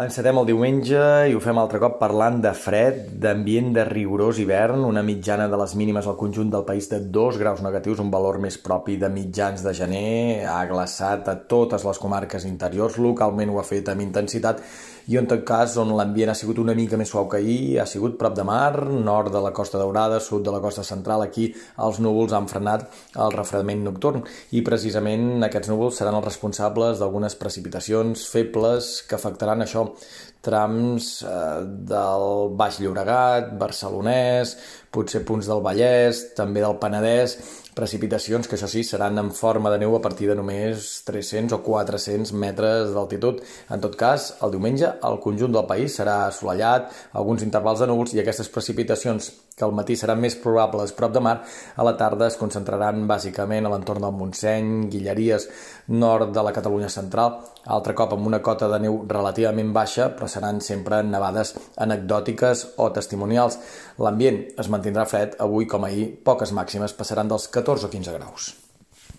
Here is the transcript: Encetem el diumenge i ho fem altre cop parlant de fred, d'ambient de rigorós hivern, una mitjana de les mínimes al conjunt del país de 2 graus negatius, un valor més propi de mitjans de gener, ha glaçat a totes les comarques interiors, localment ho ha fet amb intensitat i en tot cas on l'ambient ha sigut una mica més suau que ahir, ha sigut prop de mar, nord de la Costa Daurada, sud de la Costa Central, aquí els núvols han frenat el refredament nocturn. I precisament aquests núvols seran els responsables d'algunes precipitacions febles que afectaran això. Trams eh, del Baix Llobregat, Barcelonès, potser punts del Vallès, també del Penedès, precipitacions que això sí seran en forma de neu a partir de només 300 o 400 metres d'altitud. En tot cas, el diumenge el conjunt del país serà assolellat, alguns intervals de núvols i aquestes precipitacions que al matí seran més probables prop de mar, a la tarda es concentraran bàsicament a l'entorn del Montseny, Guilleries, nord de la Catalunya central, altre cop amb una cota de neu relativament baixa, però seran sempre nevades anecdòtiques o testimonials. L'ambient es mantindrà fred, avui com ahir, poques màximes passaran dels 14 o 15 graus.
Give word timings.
Encetem 0.00 0.38
el 0.40 0.46
diumenge 0.48 1.00
i 1.28 1.34
ho 1.36 1.40
fem 1.44 1.58
altre 1.60 1.76
cop 1.82 1.98
parlant 2.00 2.38
de 2.40 2.54
fred, 2.56 3.00
d'ambient 3.20 3.66
de 3.74 3.82
rigorós 3.84 4.38
hivern, 4.40 4.86
una 4.88 5.02
mitjana 5.04 5.44
de 5.52 5.58
les 5.60 5.74
mínimes 5.76 6.06
al 6.08 6.16
conjunt 6.16 6.48
del 6.54 6.64
país 6.64 6.88
de 6.88 7.02
2 7.12 7.36
graus 7.42 7.60
negatius, 7.60 8.00
un 8.00 8.08
valor 8.14 8.38
més 8.40 8.56
propi 8.64 8.96
de 8.96 9.10
mitjans 9.12 9.60
de 9.60 9.74
gener, 9.76 10.46
ha 10.48 10.62
glaçat 10.70 11.28
a 11.28 11.34
totes 11.52 11.84
les 11.84 12.00
comarques 12.00 12.48
interiors, 12.48 12.96
localment 12.96 13.52
ho 13.52 13.60
ha 13.60 13.66
fet 13.74 13.92
amb 13.92 14.06
intensitat 14.06 14.64
i 15.10 15.16
en 15.18 15.26
tot 15.26 15.40
cas 15.42 15.72
on 15.82 15.90
l'ambient 15.98 16.30
ha 16.30 16.36
sigut 16.38 16.60
una 16.62 16.74
mica 16.78 16.98
més 17.00 17.10
suau 17.10 17.26
que 17.30 17.40
ahir, 17.40 17.80
ha 17.82 17.86
sigut 17.90 18.14
prop 18.18 18.36
de 18.36 18.44
mar, 18.46 18.84
nord 18.86 19.32
de 19.34 19.40
la 19.42 19.50
Costa 19.56 19.80
Daurada, 19.80 20.20
sud 20.22 20.44
de 20.46 20.54
la 20.54 20.60
Costa 20.62 20.84
Central, 20.86 21.24
aquí 21.24 21.48
els 21.82 21.98
núvols 22.04 22.36
han 22.36 22.46
frenat 22.52 22.86
el 23.18 23.34
refredament 23.34 23.82
nocturn. 23.88 24.22
I 24.54 24.62
precisament 24.62 25.42
aquests 25.48 25.72
núvols 25.72 25.98
seran 25.98 26.20
els 26.20 26.28
responsables 26.28 27.02
d'algunes 27.02 27.34
precipitacions 27.42 28.28
febles 28.30 29.00
que 29.08 29.18
afectaran 29.18 29.66
això. 29.66 29.88
Trams 30.40 31.08
eh, 31.26 31.64
del 31.90 32.54
Baix 32.56 32.78
Llobregat, 32.80 33.50
Barcelonès, 33.60 34.54
potser 34.94 35.20
punts 35.26 35.50
del 35.50 35.60
Vallès, 35.64 36.22
també 36.38 36.62
del 36.64 36.78
Penedès, 36.80 37.36
precipitacions 37.76 38.48
que 38.48 38.56
això 38.56 38.68
sí 38.70 38.82
seran 38.84 39.20
en 39.20 39.30
forma 39.36 39.70
de 39.72 39.78
neu 39.82 39.94
a 39.96 40.02
partir 40.02 40.30
de 40.30 40.36
només 40.38 40.88
300 41.06 41.54
o 41.56 41.60
400 41.66 42.32
metres 42.32 42.94
d'altitud. 42.94 43.40
En 43.70 43.84
tot 43.84 43.96
cas, 44.00 44.32
el 44.42 44.54
diumenge 44.56 44.90
el 45.06 45.18
conjunt 45.22 45.54
del 45.54 45.66
país 45.68 45.96
serà 45.98 46.26
assolellat, 46.26 46.90
alguns 47.20 47.44
intervals 47.46 47.82
de 47.82 47.88
núvols 47.90 48.14
i 48.14 48.22
aquestes 48.22 48.50
precipitacions 48.52 49.30
que 49.60 49.66
al 49.66 49.74
matí 49.76 49.96
seran 49.98 50.20
més 50.22 50.36
probables 50.40 50.94
prop 50.96 51.12
de 51.12 51.20
mar, 51.24 51.34
a 51.76 51.84
la 51.84 51.92
tarda 52.00 52.30
es 52.30 52.38
concentraran 52.40 53.04
bàsicament 53.10 53.66
a 53.66 53.72
l'entorn 53.74 54.06
del 54.06 54.16
Montseny, 54.16 54.70
Guilleries, 54.92 55.48
nord 55.92 56.32
de 56.36 56.44
la 56.46 56.54
Catalunya 56.56 56.88
central, 56.92 57.36
altre 57.76 57.94
cop 57.98 58.16
amb 58.16 58.30
una 58.30 58.40
cota 58.40 58.70
de 58.72 58.80
neu 58.86 59.02
relativament 59.10 59.74
baixa, 59.76 60.08
però 60.16 60.30
seran 60.30 60.62
sempre 60.64 61.02
nevades 61.04 61.52
anecdòtiques 61.76 62.66
o 62.80 62.88
testimonials. 62.96 63.60
L'ambient 64.00 64.42
es 64.56 64.72
mantindrà 64.72 65.04
fred, 65.10 65.36
avui 65.44 65.68
com 65.68 65.84
ahir, 65.84 66.08
poques 66.24 66.56
màximes 66.56 66.96
passaran 66.96 67.28
dels 67.28 67.50
14 67.52 67.90
o 67.90 67.92
15 67.92 68.18
graus. 68.18 68.52